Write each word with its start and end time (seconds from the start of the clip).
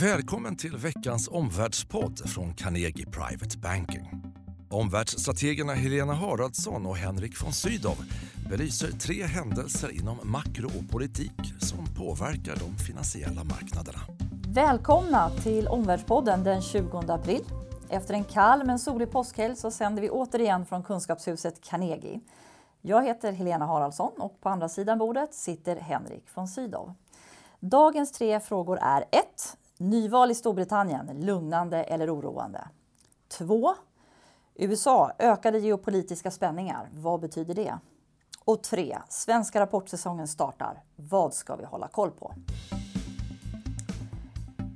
Välkommen 0.00 0.56
till 0.56 0.76
veckans 0.76 1.28
omvärldspodd 1.28 2.28
från 2.28 2.54
Carnegie 2.54 3.06
Private 3.06 3.58
Banking. 3.58 4.22
Omvärldsstrategerna 4.70 5.74
Helena 5.74 6.14
Haraldsson 6.14 6.86
och 6.86 6.96
Henrik 6.96 7.42
von 7.42 7.52
Sydow 7.52 7.96
belyser 8.50 8.90
tre 8.90 9.22
händelser 9.22 9.90
inom 10.00 10.16
makro 10.22 10.66
och 10.66 10.90
politik 10.90 11.32
som 11.58 11.86
påverkar 11.94 12.56
de 12.56 12.84
finansiella 12.84 13.44
marknaderna. 13.44 13.98
Välkomna 14.48 15.30
till 15.30 15.68
Omvärldspodden 15.68 16.44
den 16.44 16.62
20 16.62 16.98
april. 16.98 17.44
Efter 17.88 18.14
en 18.14 18.24
kall 18.24 18.66
men 18.66 18.78
solig 18.78 19.10
påskhelg 19.10 19.56
så 19.56 19.70
sänder 19.70 20.02
vi 20.02 20.10
återigen 20.10 20.66
från 20.66 20.82
Kunskapshuset 20.82 21.60
Carnegie. 21.60 22.20
Jag 22.82 23.04
heter 23.04 23.32
Helena 23.32 23.66
Haraldsson 23.66 24.12
och 24.18 24.40
på 24.40 24.48
andra 24.48 24.68
sidan 24.68 24.98
bordet 24.98 25.34
sitter 25.34 25.76
Henrik 25.76 26.24
von 26.34 26.48
Sydow. 26.48 26.94
Dagens 27.60 28.12
tre 28.12 28.40
frågor 28.40 28.78
är 28.82 29.00
1. 29.00 29.56
Nyval 29.78 30.30
i 30.30 30.34
Storbritannien, 30.34 31.20
lugnande 31.20 31.82
eller 31.82 32.14
oroande? 32.14 32.68
2. 33.28 33.74
USA, 34.54 35.12
ökade 35.18 35.58
geopolitiska 35.58 36.30
spänningar, 36.30 36.88
vad 36.92 37.20
betyder 37.20 37.54
det? 37.54 37.78
Och 38.44 38.62
3. 38.62 38.98
Svenska 39.08 39.60
rapportsäsongen 39.60 40.28
startar, 40.28 40.82
vad 40.96 41.34
ska 41.34 41.56
vi 41.56 41.64
hålla 41.64 41.88
koll 41.88 42.10
på? 42.10 42.34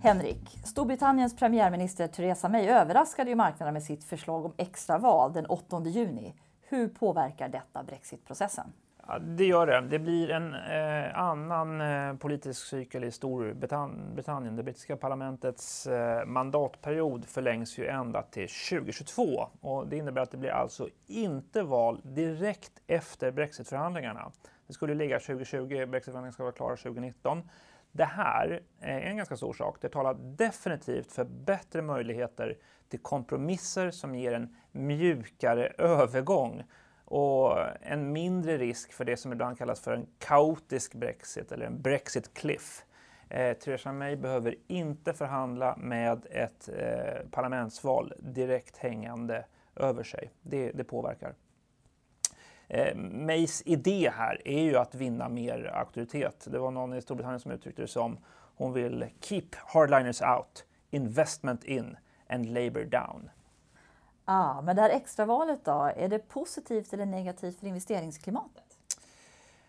Henrik, 0.02 0.58
Storbritanniens 0.64 1.36
premiärminister 1.36 2.08
Theresa 2.08 2.48
May 2.48 2.66
överraskade 2.66 3.30
ju 3.30 3.36
marknaden 3.36 3.74
med 3.74 3.82
sitt 3.82 4.04
förslag 4.04 4.44
om 4.44 4.52
extraval 4.56 5.32
den 5.32 5.46
8 5.46 5.82
juni. 5.84 6.34
Hur 6.60 6.88
påverkar 6.88 7.48
detta 7.48 7.82
brexitprocessen? 7.82 8.72
Ja, 9.12 9.18
det 9.18 9.44
gör 9.44 9.66
det. 9.66 9.80
Det 9.80 9.98
blir 9.98 10.30
en 10.30 10.54
eh, 10.54 11.18
annan 11.18 11.80
eh, 11.80 12.16
politisk 12.16 12.66
cykel 12.66 13.04
i 13.04 13.10
Storbritannien. 13.10 14.56
Det 14.56 14.62
brittiska 14.62 14.96
parlamentets 14.96 15.86
eh, 15.86 16.26
mandatperiod 16.26 17.24
förlängs 17.24 17.78
ju 17.78 17.86
ända 17.86 18.22
till 18.22 18.48
2022 18.70 19.48
och 19.60 19.88
det 19.88 19.96
innebär 19.96 20.22
att 20.22 20.30
det 20.30 20.36
blir 20.36 20.50
alltså 20.50 20.88
inte 21.06 21.62
val 21.62 22.00
direkt 22.04 22.72
efter 22.86 23.30
brexitförhandlingarna. 23.30 24.32
Det 24.66 24.72
skulle 24.72 24.94
ligga 24.94 25.18
2020, 25.18 25.66
brexitförhandlingarna 25.68 26.32
ska 26.32 26.42
vara 26.42 26.52
klara 26.52 26.76
2019. 26.76 27.42
Det 27.92 28.04
här 28.04 28.62
eh, 28.80 28.96
är 28.96 29.00
en 29.00 29.16
ganska 29.16 29.36
stor 29.36 29.52
sak. 29.52 29.76
Det 29.80 29.88
talar 29.88 30.14
definitivt 30.14 31.12
för 31.12 31.24
bättre 31.24 31.82
möjligheter 31.82 32.56
till 32.88 33.00
kompromisser 33.00 33.90
som 33.90 34.14
ger 34.14 34.32
en 34.32 34.56
mjukare 34.72 35.66
övergång 35.78 36.62
och 37.10 37.58
en 37.80 38.12
mindre 38.12 38.58
risk 38.58 38.92
för 38.92 39.04
det 39.04 39.16
som 39.16 39.32
ibland 39.32 39.58
kallas 39.58 39.80
för 39.80 39.92
en 39.92 40.06
kaotisk 40.18 40.94
Brexit 40.94 41.52
eller 41.52 41.66
en 41.66 41.82
Brexit 41.82 42.34
cliff. 42.34 42.84
Eh, 43.28 43.56
Theresa 43.56 43.92
May 43.92 44.16
behöver 44.16 44.54
inte 44.66 45.12
förhandla 45.12 45.76
med 45.76 46.26
ett 46.30 46.68
eh, 46.68 47.28
parlamentsval 47.30 48.12
direkt 48.18 48.76
hängande 48.76 49.44
över 49.76 50.02
sig. 50.02 50.30
Det, 50.42 50.70
det 50.70 50.84
påverkar. 50.84 51.34
Eh, 52.68 52.96
Mays 52.96 53.62
idé 53.66 54.10
här 54.14 54.48
är 54.48 54.62
ju 54.62 54.76
att 54.76 54.94
vinna 54.94 55.28
mer 55.28 55.64
auktoritet. 55.74 56.46
Det 56.50 56.58
var 56.58 56.70
någon 56.70 56.94
i 56.94 57.02
Storbritannien 57.02 57.40
som 57.40 57.50
uttryckte 57.50 57.82
det 57.82 57.88
som 57.88 58.18
hon 58.56 58.72
vill 58.72 59.06
keep 59.20 59.48
hardliners 59.52 60.22
out, 60.22 60.64
investment 60.90 61.64
in 61.64 61.96
and 62.28 62.46
labour 62.46 62.84
down. 62.84 63.30
Ah, 64.32 64.60
men 64.60 64.76
det 64.76 64.82
här 64.82 64.90
extravalet 64.90 65.64
då, 65.64 65.92
är 65.96 66.08
det 66.08 66.18
positivt 66.18 66.92
eller 66.92 67.06
negativt 67.06 67.60
för 67.60 67.66
investeringsklimatet? 67.66 68.64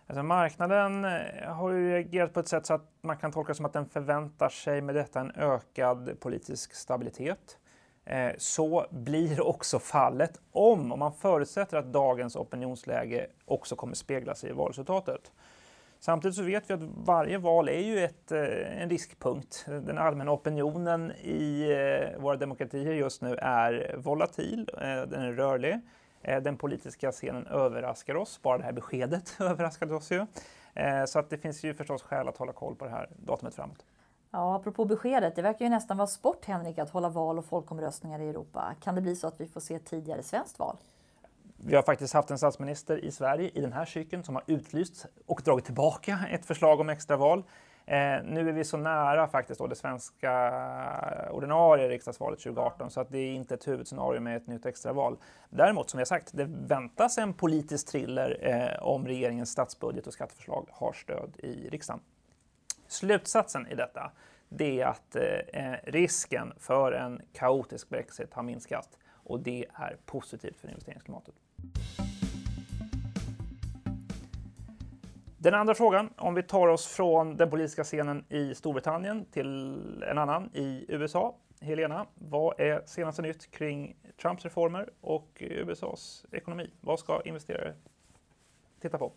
Alltså 0.08 0.24
marknaden 0.24 1.06
eh, 1.06 1.54
har 1.54 1.72
ju 1.72 1.92
reagerat 1.92 2.34
på 2.34 2.40
ett 2.40 2.48
sätt 2.48 2.66
så 2.66 2.74
att 2.74 2.90
man 3.02 3.18
kan 3.18 3.32
tolka 3.32 3.52
det 3.52 3.56
som 3.56 3.66
att 3.66 3.74
den 3.74 3.90
förväntar 3.90 4.50
sig 4.50 4.82
med 4.82 4.96
detta 4.96 5.20
en 5.20 5.32
ökad 5.36 6.20
politisk 6.20 6.74
stabilitet. 6.74 7.58
Eh, 8.06 8.32
så 8.38 8.88
blir 8.90 9.48
också 9.48 9.80
fallet 9.80 10.42
om, 10.52 10.92
om 10.92 11.00
man 11.00 11.14
förutsätter 11.14 11.78
att 11.78 11.94
dagens 11.94 12.36
opinionsläge 12.36 13.28
också 13.46 13.76
kommer 13.76 13.96
speglas 13.96 14.44
i 14.44 14.52
valresultatet. 14.52 15.32
Samtidigt 16.04 16.36
så 16.36 16.44
vet 16.44 16.70
vi 16.70 16.74
att 16.74 16.82
varje 16.96 17.38
val 17.38 17.70
är 17.70 17.80
ju 17.80 18.04
ett, 18.04 18.32
eh, 18.32 18.82
en 18.82 18.90
riskpunkt. 18.90 19.66
Den 19.68 19.98
allmänna 19.98 20.32
opinionen 20.32 21.12
i 21.12 21.72
eh, 21.72 22.22
våra 22.22 22.36
demokratier 22.36 22.94
just 22.94 23.22
nu 23.22 23.36
är 23.36 23.96
volatil, 23.98 24.70
eh, 24.74 24.82
den 24.82 25.22
är 25.22 25.32
rörlig. 25.32 25.80
Den 26.22 26.58
politiska 26.58 27.12
scenen 27.12 27.48
överraskar 27.48 28.16
oss, 28.16 28.42
bara 28.42 28.58
det 28.58 28.64
här 28.64 28.72
beskedet 28.72 29.36
överraskade 29.40 29.96
oss 29.96 30.12
ju. 30.12 30.26
Så 31.08 31.20
att 31.20 31.30
det 31.30 31.38
finns 31.38 31.64
ju 31.64 31.74
förstås 31.74 32.02
skäl 32.02 32.28
att 32.28 32.38
hålla 32.38 32.54
koll 32.54 32.76
på 32.76 32.86
det 32.86 32.92
här 32.92 33.10
datumet 33.18 33.56
framåt. 33.56 33.86
Ja, 34.32 34.56
apropå 34.56 34.86
beskedet, 34.86 35.36
det 35.36 35.42
verkar 35.42 35.66
ju 35.66 35.70
nästan 35.70 35.98
vara 35.98 36.08
sport 36.08 36.46
Henrik 36.46 36.80
att 36.80 36.90
hålla 36.90 37.10
val 37.10 37.38
och 37.38 37.46
folkomröstningar 37.46 38.20
i 38.20 38.30
Europa. 38.30 38.76
Kan 38.82 38.96
det 38.96 39.02
bli 39.02 39.16
så 39.16 39.28
att 39.28 39.42
vi 39.42 39.48
får 39.48 39.62
se 39.62 39.76
ett 39.76 39.86
tidigare 39.86 40.24
svenskt 40.24 40.60
val? 40.60 40.78
Vi 41.66 41.76
har 41.76 41.84
faktiskt 41.84 42.14
haft 42.14 42.32
en 42.32 42.38
statsminister 42.38 43.06
i 43.06 43.12
Sverige 43.12 43.52
i 43.54 43.62
den 43.62 43.74
här 43.74 43.86
cykeln 43.86 44.24
som 44.24 44.36
har 44.36 44.44
utlyst 44.48 45.06
och 45.26 45.42
dragit 45.46 45.66
tillbaka 45.66 46.20
ett 46.32 46.46
förslag 46.46 46.80
om 46.80 46.90
extraval. 46.90 47.44
Eh, 47.86 48.24
nu 48.24 48.50
är 48.50 48.54
vi 48.54 48.64
så 48.64 48.78
nära 48.78 49.28
faktiskt 49.28 49.60
då 49.60 49.68
det 49.68 49.76
svenska 49.76 50.32
ordinarie 51.32 51.90
riksdagsvalet 51.90 52.40
2018 52.40 52.92
så 52.92 53.02
att 53.02 53.12
det 53.12 53.18
är 53.18 53.34
inte 53.34 53.54
ett 53.54 53.68
huvudscenario 53.68 54.20
med 54.20 54.38
ett 54.38 54.48
nytt 54.48 54.66
extraval. 54.66 55.18
Däremot 55.50 55.90
som 55.90 56.00
jag 56.00 56.08
sagt, 56.08 56.30
det 56.34 56.46
väntas 56.50 57.18
en 57.18 57.34
politisk 57.34 57.88
thriller 57.88 58.38
eh, 58.42 58.84
om 58.84 59.08
regeringens 59.08 59.52
statsbudget 59.52 60.08
och 60.08 60.14
skatteförslag 60.14 60.68
har 60.72 60.94
stöd 60.94 61.38
i 61.38 61.70
riksdagen. 61.70 62.02
Slutsatsen 62.88 63.68
i 63.68 63.76
detta 63.76 64.12
det 64.50 64.82
är 64.82 64.86
att 64.86 65.16
eh, 65.16 65.24
eh 65.64 65.78
risken 65.84 66.54
för 66.58 66.92
en 66.92 67.22
kaotisk 67.34 67.90
Brexit 67.90 68.34
har 68.34 68.44
minskat 68.44 68.98
och 69.24 69.40
det 69.40 69.66
är 69.74 69.98
positivt 70.06 70.60
för 70.60 70.68
investeringsklimatet. 70.68 71.36
Den 75.44 75.54
andra 75.54 75.76
frågan, 75.76 76.10
om 76.18 76.34
vi 76.34 76.44
tar 76.44 76.68
oss 76.68 76.88
från 76.88 77.38
den 77.38 77.50
politiska 77.50 77.84
scenen 77.84 78.26
i 78.30 78.56
Storbritannien 78.56 79.26
till 79.26 80.04
en 80.04 80.18
annan 80.18 80.50
i 80.54 80.86
USA. 80.90 81.36
Helena, 81.62 82.06
vad 82.16 82.60
är 82.60 82.84
senaste 82.86 83.22
nytt 83.22 83.52
kring 83.52 83.96
Trumps 84.22 84.44
reformer 84.44 84.90
och 85.02 85.28
USAs 85.40 86.26
ekonomi? 86.32 86.70
Vad 86.82 87.00
ska 87.00 87.22
investerare 87.22 87.74
titta 88.82 88.98
på? 88.98 89.12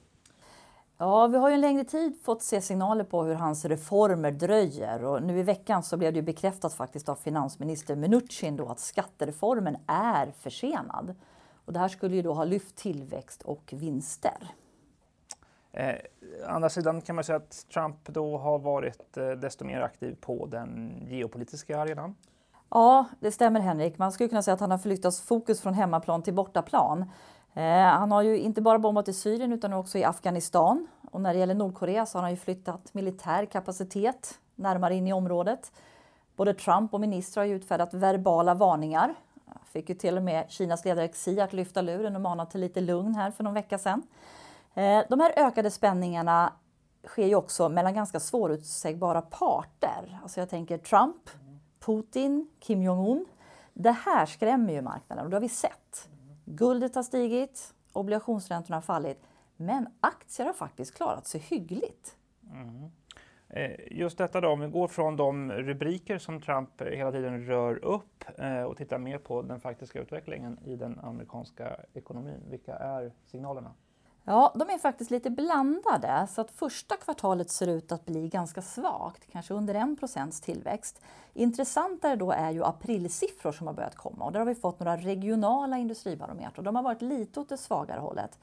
Ja, 0.99 1.27
vi 1.27 1.39
har 1.39 1.49
ju 1.49 1.55
en 1.55 1.61
längre 1.61 1.85
tid 1.85 2.17
fått 2.23 2.43
se 2.43 2.61
signaler 2.61 3.05
på 3.05 3.23
hur 3.23 3.35
hans 3.35 3.65
reformer 3.65 4.31
dröjer 4.31 5.05
och 5.05 5.23
nu 5.23 5.39
i 5.39 5.43
veckan 5.43 5.83
så 5.83 5.97
blev 5.97 6.12
det 6.12 6.17
ju 6.19 6.23
bekräftat 6.23 6.75
faktiskt 6.75 7.09
av 7.09 7.17
finansminister 7.17 7.97
Mnuchin 7.97 8.56
då 8.56 8.69
att 8.69 8.81
skattereformen 8.81 9.77
är 9.87 10.33
försenad. 10.39 11.15
Och 11.65 11.73
det 11.73 11.79
här 11.79 11.89
skulle 11.89 12.17
ju 12.17 12.23
då 12.23 12.33
ha 12.33 12.45
lyft 12.45 12.77
tillväxt 12.77 13.43
och 13.43 13.73
vinster. 13.77 14.55
Eh, 15.77 15.95
andra 16.47 16.69
sidan 16.69 17.01
kan 17.01 17.15
man 17.15 17.25
säga 17.25 17.37
att 17.37 17.67
Trump 17.73 18.09
då 18.09 18.39
har 18.39 18.59
varit 18.59 19.17
eh, 19.17 19.31
desto 19.31 19.65
mer 19.65 19.81
aktiv 19.81 20.17
på 20.21 20.47
den 20.47 21.03
geopolitiska 21.11 21.81
arenan. 21.81 22.15
Ja, 22.71 23.05
det 23.21 23.33
stämmer 23.33 23.61
Henrik. 23.61 23.99
Man 23.99 24.12
skulle 24.12 24.29
kunna 24.29 24.43
säga 24.43 24.55
att 24.55 24.61
han 24.61 24.71
har 24.71 24.79
flyttat 24.79 25.17
fokus 25.17 25.61
från 25.61 25.75
hemmaplan 25.75 26.23
till 26.23 26.35
bortaplan. 26.35 27.11
Eh, 27.55 27.62
han 27.73 28.12
har 28.12 28.23
ju 28.23 28.39
inte 28.39 28.62
bara 28.62 28.79
bombat 28.79 29.09
i 29.09 29.12
Syrien 29.12 29.53
utan 29.53 29.73
också 29.73 29.99
i 29.99 30.05
Afghanistan. 30.05 30.87
Och 31.11 31.21
när 31.21 31.33
det 31.33 31.39
gäller 31.39 31.55
Nordkorea 31.55 32.06
så 32.06 32.19
har 32.19 32.23
han 32.23 32.31
ju 32.31 32.37
flyttat 32.37 32.95
militär 32.95 33.47
kapacitet 33.47 34.39
närmare 34.55 34.95
in 34.95 35.06
i 35.06 35.12
området. 35.12 35.73
Både 36.37 36.55
Trump 36.55 36.95
och 36.95 37.01
ministrar 37.01 37.43
har 37.43 37.49
ju 37.49 37.55
utfärdat 37.55 37.95
verbala 37.95 38.55
varningar. 38.55 39.15
Fick 39.65 39.89
ju 39.89 39.95
till 39.95 40.17
och 40.17 40.23
med 40.23 40.51
Kinas 40.51 40.85
ledare 40.85 41.09
Xi 41.09 41.41
att 41.41 41.53
lyfta 41.53 41.83
luren 41.83 42.17
och 42.17 42.23
mana 42.23 42.47
till 42.47 42.61
lite 42.61 42.81
lugn 42.81 43.15
här 43.15 43.31
för 43.31 43.45
någon 43.45 43.55
vecka 43.55 43.79
sedan. 43.79 44.03
Eh, 44.75 45.03
de 45.11 45.21
här 45.21 45.33
ökade 45.37 45.71
spänningarna 45.71 46.53
sker 47.07 47.27
ju 47.27 47.35
också 47.35 47.69
mellan 47.69 47.95
ganska 47.95 48.21
svårutsägbara 48.21 49.23
parter. 49.23 50.19
Alltså 50.23 50.41
jag 50.41 50.49
tänker 50.49 50.79
Trump, 50.79 51.31
Putin, 51.81 52.49
Kim 52.61 52.82
Jong-Un. 52.82 53.26
Det 53.73 53.91
här 53.91 54.26
skrämmer 54.26 54.73
ju 54.73 54.82
marknaden 54.82 55.25
och 55.25 55.31
det 55.31 55.37
har 55.37 55.41
vi 55.41 55.49
sett. 55.49 56.09
Guldet 56.44 56.94
har 56.94 57.03
stigit, 57.03 57.75
obligationsräntorna 57.93 58.76
har 58.76 58.82
fallit, 58.82 59.23
men 59.56 59.88
aktier 60.00 60.47
har 60.47 60.53
faktiskt 60.53 60.94
klarat 60.94 61.26
sig 61.26 61.41
hyggligt. 61.41 62.17
Mm. 62.53 62.91
Eh, 63.49 63.71
just 63.91 64.19
detta 64.19 64.41
då, 64.41 64.49
om 64.49 64.61
vi 64.61 64.69
går 64.69 64.88
från 64.88 65.17
de 65.17 65.53
rubriker 65.53 66.19
som 66.19 66.41
Trump 66.41 66.82
hela 66.82 67.12
tiden 67.12 67.47
rör 67.47 67.85
upp 67.85 68.25
eh, 68.38 68.62
och 68.62 68.76
tittar 68.76 68.99
mer 68.99 69.19
på 69.19 69.43
den 69.43 69.61
faktiska 69.61 70.00
utvecklingen 70.00 70.59
i 70.65 70.76
den 70.76 70.99
amerikanska 70.99 71.76
ekonomin. 71.94 72.41
Vilka 72.50 72.75
är 72.75 73.12
signalerna? 73.25 73.75
Ja, 74.26 74.53
de 74.55 74.71
är 74.71 74.79
faktiskt 74.79 75.11
lite 75.11 75.31
blandade. 75.31 76.26
Så 76.31 76.41
att 76.41 76.50
första 76.50 76.97
kvartalet 76.97 77.50
ser 77.50 77.67
ut 77.67 77.93
att 77.93 78.05
bli 78.05 78.29
ganska 78.29 78.62
svagt, 78.62 79.32
kanske 79.32 79.55
under 79.55 79.75
1 79.93 80.00
procents 80.00 80.41
tillväxt. 80.41 81.03
Intressantare 81.32 82.17
då 82.17 82.32
är 82.32 82.50
ju 82.50 82.65
aprilsiffror 82.65 83.53
som 83.53 83.67
har 83.67 83.75
börjat 83.75 83.94
komma 83.97 84.25
och 84.25 84.32
där 84.32 84.38
har 84.38 84.47
vi 84.47 84.55
fått 84.55 84.81
några 84.81 84.97
regionala 84.97 85.79
industribarometrar. 85.79 86.65
De 86.65 86.76
har 86.76 86.82
varit 86.82 87.03
lite 87.03 87.41
åt 87.41 87.49
det 87.49 87.56
svagare 87.56 88.00
hållet. 88.00 88.38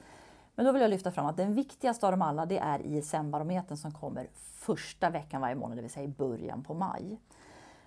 Men 0.54 0.66
då 0.66 0.72
vill 0.72 0.82
jag 0.82 0.90
lyfta 0.90 1.12
fram 1.12 1.26
att 1.26 1.36
den 1.36 1.54
viktigaste 1.54 2.06
av 2.06 2.12
dem 2.12 2.22
alla 2.22 2.46
det 2.46 2.58
är 2.58 2.86
ISM-barometern 2.86 3.76
som 3.76 3.92
kommer 3.92 4.28
första 4.54 5.10
veckan 5.10 5.40
varje 5.40 5.54
månad, 5.54 5.78
det 5.78 5.82
vill 5.82 5.90
säga 5.90 6.04
i 6.04 6.08
början 6.08 6.62
på 6.62 6.74
maj. 6.74 7.18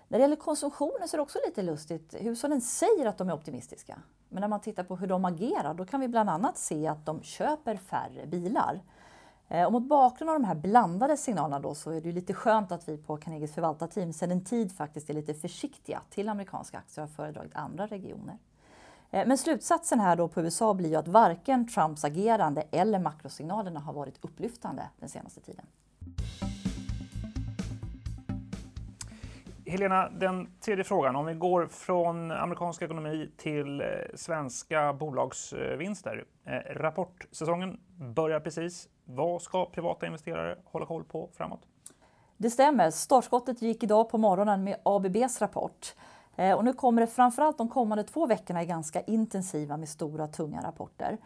När 0.08 0.18
det 0.18 0.22
gäller 0.22 0.36
konsumtionen 0.36 1.08
så 1.08 1.16
är 1.16 1.18
det 1.18 1.22
också 1.22 1.38
lite 1.46 1.62
lustigt. 1.62 2.14
Hushållen 2.18 2.60
säger 2.60 3.06
att 3.06 3.18
de 3.18 3.28
är 3.28 3.34
optimistiska. 3.34 3.98
Men 4.28 4.40
när 4.40 4.48
man 4.48 4.60
tittar 4.60 4.84
på 4.84 4.96
hur 4.96 5.06
de 5.06 5.24
agerar 5.24 5.74
då 5.74 5.84
kan 5.84 6.00
vi 6.00 6.08
bland 6.08 6.30
annat 6.30 6.58
se 6.58 6.86
att 6.86 7.06
de 7.06 7.22
köper 7.22 7.76
färre 7.76 8.26
bilar. 8.26 8.80
Eh, 9.48 9.64
och 9.64 9.72
mot 9.72 9.82
bakgrund 9.82 10.30
av 10.30 10.40
de 10.40 10.44
här 10.44 10.54
blandade 10.54 11.16
signalerna 11.16 11.60
då 11.60 11.74
så 11.74 11.90
är 11.90 12.00
det 12.00 12.08
ju 12.08 12.12
lite 12.12 12.34
skönt 12.34 12.72
att 12.72 12.88
vi 12.88 12.96
på 12.96 13.16
Carnegies 13.16 13.54
förvaltarteam 13.54 14.12
sedan 14.12 14.30
en 14.30 14.44
tid 14.44 14.72
faktiskt 14.72 15.10
är 15.10 15.14
lite 15.14 15.34
försiktiga 15.34 16.00
till 16.10 16.28
amerikanska 16.28 16.78
aktier 16.78 17.04
och 17.04 17.08
har 17.08 17.14
föredragit 17.14 17.56
andra 17.56 17.86
regioner. 17.86 18.38
Eh, 19.10 19.26
men 19.26 19.38
slutsatsen 19.38 20.00
här 20.00 20.16
då 20.16 20.28
på 20.28 20.40
USA 20.40 20.74
blir 20.74 20.90
ju 20.90 20.96
att 20.96 21.08
varken 21.08 21.68
Trumps 21.68 22.04
agerande 22.04 22.64
eller 22.70 22.98
makrosignalerna 22.98 23.80
har 23.80 23.92
varit 23.92 24.24
upplyftande 24.24 24.82
den 25.00 25.08
senaste 25.08 25.40
tiden. 25.40 25.66
Helena, 29.68 30.08
den 30.08 30.48
tredje 30.60 30.84
frågan. 30.84 31.16
Om 31.16 31.26
vi 31.26 31.34
går 31.34 31.66
från 31.66 32.30
amerikansk 32.30 32.82
ekonomi 32.82 33.30
till 33.36 33.80
eh, 33.80 33.86
svenska 34.14 34.92
bolagsvinster. 34.92 36.24
Eh, 36.44 36.74
rapportsäsongen 36.74 37.80
börjar 38.14 38.40
precis. 38.40 38.88
Vad 39.04 39.42
ska 39.42 39.66
privata 39.66 40.06
investerare 40.06 40.58
hålla 40.64 40.86
koll 40.86 41.04
på 41.04 41.30
framåt? 41.32 41.60
Det 42.36 42.50
stämmer. 42.50 42.90
Startskottet 42.90 43.62
gick 43.62 43.82
idag 43.82 44.10
på 44.10 44.18
morgonen 44.18 44.64
med 44.64 44.76
ABBs 44.82 45.40
rapport. 45.40 45.94
Eh, 46.36 46.56
och 46.56 46.64
nu 46.64 46.72
kommer 46.72 47.00
det 47.00 47.06
framförallt 47.06 47.58
de 47.58 47.68
kommande 47.68 48.04
två 48.04 48.26
veckorna 48.26 48.60
är 48.60 48.64
ganska 48.64 49.00
intensiva 49.00 49.76
med 49.76 49.88
stora 49.88 50.26
tunga 50.26 50.62
rapporter. 50.62 51.18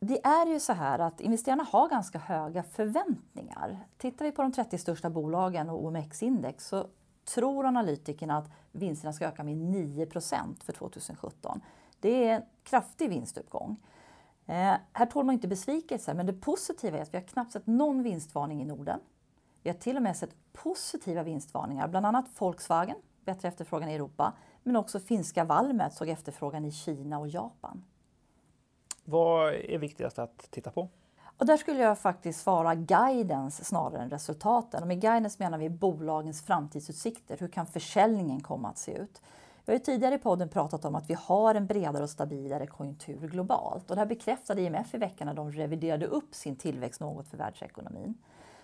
Det 0.00 0.26
är 0.26 0.46
ju 0.46 0.60
så 0.60 0.72
här 0.72 0.98
att 0.98 1.20
investerarna 1.20 1.66
har 1.72 1.88
ganska 1.88 2.18
höga 2.18 2.62
förväntningar. 2.62 3.78
Tittar 3.98 4.24
vi 4.24 4.32
på 4.32 4.42
de 4.42 4.52
30 4.52 4.78
största 4.78 5.10
bolagen 5.10 5.70
och 5.70 5.84
OMX-index 5.84 6.68
så 6.68 6.86
tror 7.24 7.66
analytikerna 7.66 8.38
att 8.38 8.50
vinsterna 8.72 9.12
ska 9.12 9.26
öka 9.26 9.44
med 9.44 9.56
9% 9.56 10.64
för 10.64 10.72
2017. 10.72 11.60
Det 12.00 12.28
är 12.28 12.34
en 12.34 12.42
kraftig 12.62 13.08
vinstuppgång. 13.08 13.76
Eh, 14.46 14.74
här 14.92 15.06
tål 15.06 15.24
man 15.24 15.32
inte 15.32 15.48
besvikelser, 15.48 16.14
men 16.14 16.26
det 16.26 16.32
positiva 16.32 16.98
är 16.98 17.02
att 17.02 17.14
vi 17.14 17.18
har 17.18 17.24
knappt 17.24 17.52
sett 17.52 17.66
någon 17.66 18.02
vinstvarning 18.02 18.62
i 18.62 18.64
Norden. 18.64 19.00
Vi 19.62 19.70
har 19.70 19.76
till 19.76 19.96
och 19.96 20.02
med 20.02 20.16
sett 20.16 20.34
positiva 20.52 21.22
vinstvarningar, 21.22 21.88
bland 21.88 22.06
annat 22.06 22.26
Volkswagen, 22.38 22.96
bättre 23.24 23.48
efterfrågan 23.48 23.88
i 23.88 23.94
Europa, 23.94 24.32
men 24.62 24.76
också 24.76 25.00
finska 25.00 25.44
Valmet 25.44 25.94
såg 25.94 26.08
efterfrågan 26.08 26.64
i 26.64 26.72
Kina 26.72 27.18
och 27.18 27.28
Japan. 27.28 27.84
Vad 29.04 29.54
är 29.54 29.78
viktigast 29.78 30.18
att 30.18 30.50
titta 30.50 30.70
på? 30.70 30.88
Och 31.38 31.46
där 31.46 31.56
skulle 31.56 31.82
jag 31.82 31.98
faktiskt 31.98 32.40
svara 32.40 32.74
guidance 32.74 33.64
snarare 33.64 34.02
än 34.02 34.10
resultaten. 34.10 34.82
Och 34.82 34.88
med 34.88 35.00
guidance 35.00 35.36
menar 35.38 35.58
vi 35.58 35.70
bolagens 35.70 36.42
framtidsutsikter. 36.42 37.36
Hur 37.40 37.48
kan 37.48 37.66
försäljningen 37.66 38.40
komma 38.40 38.68
att 38.68 38.78
se 38.78 38.92
ut? 38.92 39.22
Vi 39.64 39.72
har 39.72 39.78
ju 39.78 39.84
tidigare 39.84 40.14
i 40.14 40.18
podden 40.18 40.48
pratat 40.48 40.84
om 40.84 40.94
att 40.94 41.10
vi 41.10 41.14
har 41.14 41.54
en 41.54 41.66
bredare 41.66 42.02
och 42.02 42.10
stabilare 42.10 42.66
konjunktur 42.66 43.28
globalt. 43.28 43.90
Och 43.90 43.96
det 43.96 44.00
här 44.00 44.06
bekräftade 44.06 44.62
IMF 44.62 44.94
i 44.94 44.98
veckan 44.98 45.26
när 45.26 45.34
de 45.34 45.52
reviderade 45.52 46.06
upp 46.06 46.34
sin 46.34 46.56
tillväxt 46.56 47.00
något 47.00 47.28
för 47.28 47.36
världsekonomin. 47.36 48.14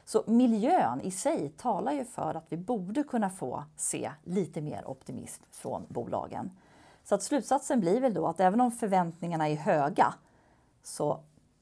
Så 0.05 0.23
miljön 0.27 1.01
i 1.01 1.11
sig 1.11 1.53
talar 1.57 1.93
ju 1.93 2.05
för 2.05 2.35
att 2.35 2.45
vi 2.49 2.57
borde 2.57 3.03
kunna 3.03 3.31
få 3.31 3.65
se 3.77 4.11
lite 4.25 4.61
mer 4.61 4.91
optimism 4.91 5.43
från 5.51 5.87
bolagen. 5.89 6.51
Så 7.05 7.15
att 7.15 7.23
slutsatsen 7.23 7.81
blir 7.81 8.01
väl 8.01 8.15
då 8.15 8.27
att 8.27 8.41
även 8.41 8.61
om 8.61 8.73
förväntningarna 8.73 9.49
är 9.49 9.57
höga 9.57 10.15
så 10.83 11.21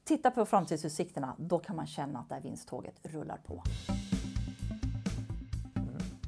titta 0.09 0.31
på 0.31 0.45
framtidsutsikterna, 0.45 1.35
då 1.37 1.59
kan 1.59 1.75
man 1.75 1.87
känna 1.87 2.19
att 2.19 2.29
det 2.29 2.35
här 2.35 2.41
vinsttåget 2.41 2.95
rullar 3.03 3.37
på. 3.37 3.63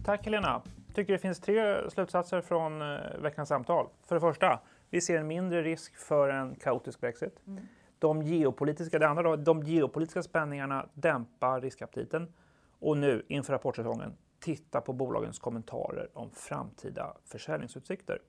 Tack 0.05 0.25
Helena! 0.25 0.61
tycker 0.93 1.13
det 1.13 1.19
finns 1.19 1.39
tre 1.39 1.89
slutsatser 1.89 2.41
från 2.41 2.81
eh, 2.81 2.97
veckans 3.19 3.49
samtal. 3.49 3.87
För 4.03 4.15
det 4.15 4.21
första, 4.21 4.59
vi 4.89 5.01
ser 5.01 5.17
en 5.17 5.27
mindre 5.27 5.61
risk 5.61 5.95
för 5.95 6.29
en 6.29 6.55
kaotisk 6.55 7.01
Brexit. 7.01 7.41
Mm. 7.47 7.63
De, 7.99 8.21
geopolitiska, 8.21 8.99
det 8.99 9.07
andra 9.07 9.23
då, 9.23 9.35
de 9.35 9.63
geopolitiska 9.63 10.23
spänningarna 10.23 10.89
dämpar 10.93 11.61
riskaptiten. 11.61 12.33
Och 12.79 12.97
nu 12.97 13.25
inför 13.27 13.53
rapportsäsongen, 13.53 14.13
titta 14.39 14.81
på 14.81 14.93
bolagens 14.93 15.39
kommentarer 15.39 16.09
om 16.13 16.31
framtida 16.31 17.17
försäljningsutsikter. 17.25 18.19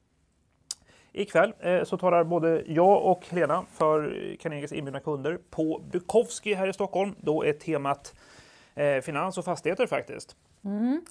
Ikväll 1.12 1.52
eh, 1.60 1.84
så 1.84 1.96
talar 1.96 2.24
både 2.24 2.62
jag 2.66 3.04
och 3.04 3.26
Helena 3.30 3.64
för 3.70 4.36
Carnegies 4.40 4.72
inbjudna 4.72 5.00
kunder 5.00 5.38
på 5.50 5.82
Bukowski 5.90 6.54
här 6.54 6.68
i 6.68 6.72
Stockholm. 6.72 7.14
Då 7.18 7.44
är 7.44 7.52
temat 7.52 8.14
eh, 8.74 9.00
finans 9.00 9.38
och 9.38 9.44
fastigheter 9.44 9.86
faktiskt. 9.86 10.36
Mm. 10.64 11.04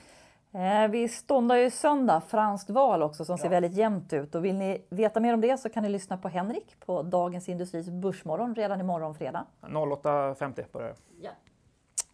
Eh, 0.54 0.92
vi 0.92 1.08
ståndar 1.08 1.56
ju 1.56 1.70
söndag 1.70 2.22
franskt 2.28 2.70
val 2.70 3.04
också 3.04 3.26
som 3.26 3.34
ja. 3.34 3.38
ser 3.38 3.50
väldigt 3.50 3.74
jämnt 3.74 4.14
ut. 4.14 4.36
Och 4.36 4.46
vill 4.46 4.56
ni 4.56 4.86
veta 4.90 5.20
mer 5.20 5.34
om 5.34 5.42
det 5.42 5.58
så 5.58 5.70
kan 5.70 5.84
ni 5.84 5.90
lyssna 5.90 6.18
på 6.18 6.28
Henrik 6.28 6.80
på 6.86 7.02
Dagens 7.02 7.50
Industris 7.50 7.90
Börsmorgon 7.90 8.56
redan 8.56 8.80
imorgon 8.80 9.16
fredag. 9.16 9.46
08.50 9.62 10.66
börjar 10.72 10.96
ja. 11.22 11.30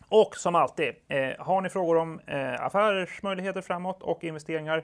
Och 0.09 0.35
som 0.37 0.55
alltid, 0.55 0.93
eh, 1.07 1.29
har 1.39 1.61
ni 1.61 1.69
frågor 1.69 1.97
om 1.97 2.19
affärsmöjligheter 2.59 3.61
framåt 3.61 4.03
och 4.03 4.23
investeringar, 4.23 4.83